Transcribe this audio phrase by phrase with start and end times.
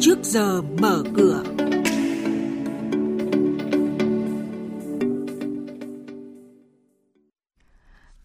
[0.00, 1.42] trước giờ mở cửa.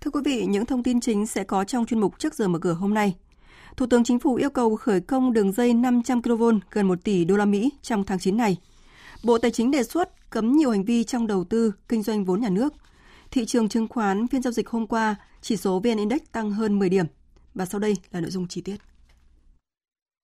[0.00, 2.58] Thưa quý vị, những thông tin chính sẽ có trong chuyên mục trước giờ mở
[2.58, 3.16] cửa hôm nay.
[3.76, 7.24] Thủ tướng Chính phủ yêu cầu khởi công đường dây 500 kV gần 1 tỷ
[7.24, 8.56] đô la Mỹ trong tháng 9 này.
[9.24, 12.40] Bộ Tài chính đề xuất cấm nhiều hành vi trong đầu tư, kinh doanh vốn
[12.40, 12.74] nhà nước.
[13.30, 16.78] Thị trường chứng khoán phiên giao dịch hôm qua, chỉ số VN Index tăng hơn
[16.78, 17.06] 10 điểm.
[17.54, 18.76] Và sau đây là nội dung chi tiết.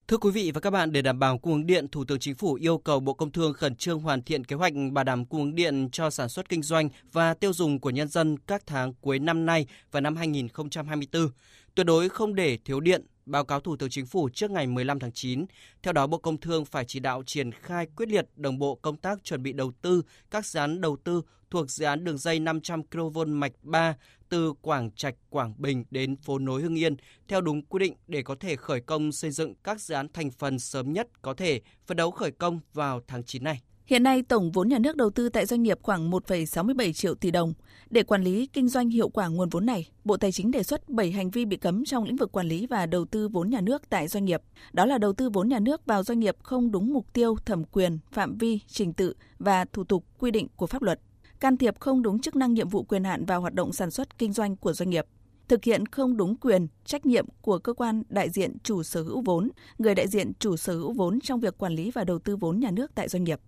[0.08, 2.34] Thưa quý vị và các bạn, để đảm bảo cung ứng điện, Thủ tướng Chính
[2.34, 5.40] phủ yêu cầu Bộ Công Thương khẩn trương hoàn thiện kế hoạch bảo đảm cung
[5.40, 8.92] ứng điện cho sản xuất kinh doanh và tiêu dùng của nhân dân các tháng
[9.00, 11.28] cuối năm nay và năm 2024.
[11.74, 14.98] Tuyệt đối không để thiếu điện, báo cáo Thủ tướng Chính phủ trước ngày 15
[14.98, 15.44] tháng 9.
[15.82, 18.96] Theo đó, Bộ Công Thương phải chỉ đạo triển khai quyết liệt đồng bộ công
[18.96, 22.40] tác chuẩn bị đầu tư các dự án đầu tư thuộc dự án đường dây
[22.40, 23.96] 500 kV mạch 3
[24.28, 26.96] từ Quảng Trạch, Quảng Bình đến phố nối Hưng Yên
[27.28, 30.30] theo đúng quy định để có thể khởi công xây dựng các dự án thành
[30.30, 33.62] phần sớm nhất có thể, phấn đấu khởi công vào tháng 9 này.
[33.88, 37.30] Hiện nay, tổng vốn nhà nước đầu tư tại doanh nghiệp khoảng 1,67 triệu tỷ
[37.30, 37.54] đồng.
[37.90, 40.88] Để quản lý kinh doanh hiệu quả nguồn vốn này, Bộ Tài chính đề xuất
[40.88, 43.60] 7 hành vi bị cấm trong lĩnh vực quản lý và đầu tư vốn nhà
[43.60, 44.42] nước tại doanh nghiệp.
[44.72, 47.64] Đó là đầu tư vốn nhà nước vào doanh nghiệp không đúng mục tiêu, thẩm
[47.64, 51.00] quyền, phạm vi, trình tự và thủ tục quy định của pháp luật.
[51.40, 54.18] Can thiệp không đúng chức năng nhiệm vụ quyền hạn vào hoạt động sản xuất
[54.18, 55.06] kinh doanh của doanh nghiệp
[55.48, 59.20] thực hiện không đúng quyền, trách nhiệm của cơ quan đại diện chủ sở hữu
[59.20, 62.36] vốn, người đại diện chủ sở hữu vốn trong việc quản lý và đầu tư
[62.36, 63.40] vốn nhà nước tại doanh nghiệp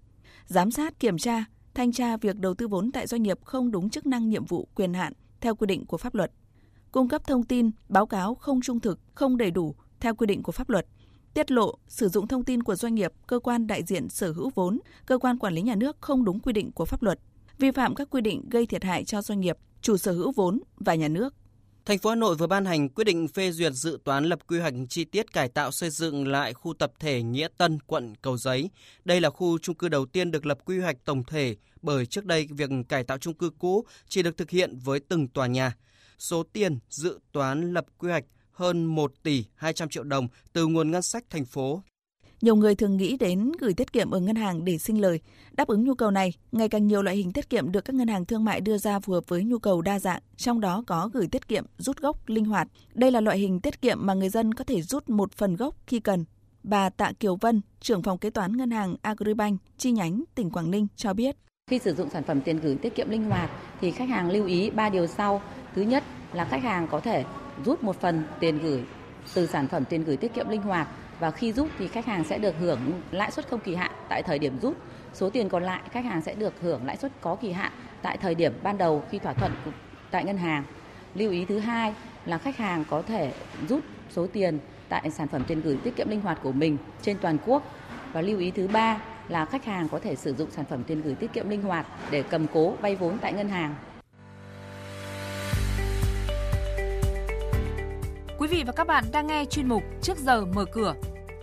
[0.50, 3.90] giám sát, kiểm tra, thanh tra việc đầu tư vốn tại doanh nghiệp không đúng
[3.90, 6.32] chức năng nhiệm vụ quyền hạn theo quy định của pháp luật,
[6.92, 10.42] cung cấp thông tin, báo cáo không trung thực, không đầy đủ theo quy định
[10.42, 10.86] của pháp luật,
[11.34, 14.50] tiết lộ, sử dụng thông tin của doanh nghiệp, cơ quan đại diện sở hữu
[14.54, 17.20] vốn, cơ quan quản lý nhà nước không đúng quy định của pháp luật,
[17.58, 20.60] vi phạm các quy định gây thiệt hại cho doanh nghiệp, chủ sở hữu vốn
[20.76, 21.34] và nhà nước.
[21.90, 24.58] Thành phố Hà Nội vừa ban hành quyết định phê duyệt dự toán lập quy
[24.58, 28.36] hoạch chi tiết cải tạo xây dựng lại khu tập thể Nghĩa Tân, quận Cầu
[28.36, 28.70] Giấy.
[29.04, 32.24] Đây là khu chung cư đầu tiên được lập quy hoạch tổng thể bởi trước
[32.24, 35.76] đây việc cải tạo chung cư cũ chỉ được thực hiện với từng tòa nhà.
[36.18, 40.90] Số tiền dự toán lập quy hoạch hơn 1 tỷ 200 triệu đồng từ nguồn
[40.90, 41.82] ngân sách thành phố
[42.40, 45.20] nhiều người thường nghĩ đến gửi tiết kiệm ở ngân hàng để sinh lời.
[45.52, 48.08] Đáp ứng nhu cầu này, ngày càng nhiều loại hình tiết kiệm được các ngân
[48.08, 51.10] hàng thương mại đưa ra phù hợp với nhu cầu đa dạng, trong đó có
[51.12, 52.68] gửi tiết kiệm rút gốc linh hoạt.
[52.94, 55.74] Đây là loại hình tiết kiệm mà người dân có thể rút một phần gốc
[55.86, 56.24] khi cần.
[56.62, 60.70] Bà Tạ Kiều Vân, trưởng phòng kế toán ngân hàng Agribank chi nhánh tỉnh Quảng
[60.70, 61.36] Ninh cho biết.
[61.70, 64.46] Khi sử dụng sản phẩm tiền gửi tiết kiệm linh hoạt thì khách hàng lưu
[64.46, 65.42] ý 3 điều sau.
[65.74, 67.24] Thứ nhất là khách hàng có thể
[67.64, 68.82] rút một phần tiền gửi
[69.34, 70.88] từ sản phẩm tiền gửi tiết kiệm linh hoạt
[71.20, 72.78] và khi rút thì khách hàng sẽ được hưởng
[73.10, 74.76] lãi suất không kỳ hạn tại thời điểm rút.
[75.14, 77.72] Số tiền còn lại, khách hàng sẽ được hưởng lãi suất có kỳ hạn
[78.02, 79.52] tại thời điểm ban đầu khi thỏa thuận
[80.10, 80.64] tại ngân hàng.
[81.14, 81.94] Lưu ý thứ hai
[82.26, 83.32] là khách hàng có thể
[83.68, 87.18] rút số tiền tại sản phẩm tiền gửi tiết kiệm linh hoạt của mình trên
[87.18, 87.62] toàn quốc.
[88.12, 91.02] Và lưu ý thứ ba là khách hàng có thể sử dụng sản phẩm tiền
[91.02, 93.74] gửi tiết kiệm linh hoạt để cầm cố, vay vốn tại ngân hàng.
[98.38, 100.94] Quý vị và các bạn đang nghe chuyên mục Trước giờ mở cửa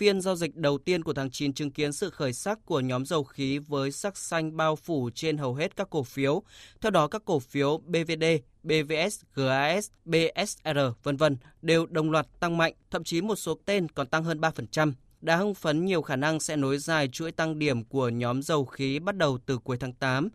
[0.00, 3.06] Phiên giao dịch đầu tiên của tháng 9 chứng kiến sự khởi sắc của nhóm
[3.06, 6.42] dầu khí với sắc xanh bao phủ trên hầu hết các cổ phiếu.
[6.80, 8.24] Theo đó, các cổ phiếu BVD,
[8.62, 13.88] BVS, GAS, BSR, vân vân đều đồng loạt tăng mạnh, thậm chí một số tên
[13.88, 14.92] còn tăng hơn 3%.
[15.20, 18.64] Đã hưng phấn nhiều khả năng sẽ nối dài chuỗi tăng điểm của nhóm dầu
[18.64, 20.28] khí bắt đầu từ cuối tháng 8.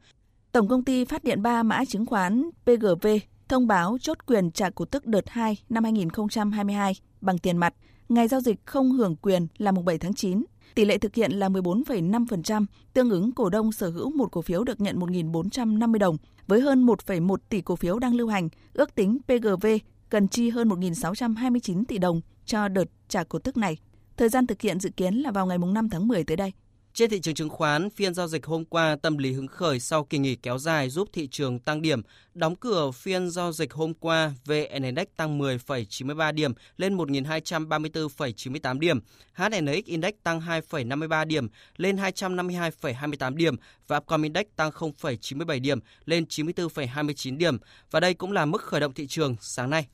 [0.52, 3.08] Tổng công ty phát điện 3 mã chứng khoán PGV
[3.50, 7.74] thông báo chốt quyền trả cổ tức đợt 2 năm 2022 bằng tiền mặt
[8.10, 10.44] Ngày giao dịch không hưởng quyền là mùng 7 tháng 9.
[10.76, 14.64] Tỷ lệ thực hiện là 14,5%, tương ứng cổ đông sở hữu một cổ phiếu
[14.64, 16.18] được nhận 1.450 đồng.
[16.48, 19.68] Với hơn 1,1 tỷ cổ phiếu đang lưu hành, ước tính PGV
[20.10, 23.78] cần chi hơn 1.629 tỷ đồng cho đợt trả cổ tức này.
[24.18, 26.52] Thời gian thực hiện dự kiến là vào ngày 5 tháng 10 tới đây.
[26.96, 30.04] Trên thị trường chứng khoán, phiên giao dịch hôm qua tâm lý hứng khởi sau
[30.04, 32.02] kỳ nghỉ kéo dài giúp thị trường tăng điểm.
[32.34, 39.00] Đóng cửa phiên giao dịch hôm qua, VN Index tăng 10,93 điểm lên 1.234,98 điểm.
[39.34, 41.48] HNX Index tăng 2,53 điểm
[41.78, 43.56] lên 252,28 điểm
[43.88, 47.58] và Upcom Index tăng 0,97 điểm lên 94,29 điểm.
[47.92, 49.88] Và đây cũng là mức khởi động thị trường sáng nay.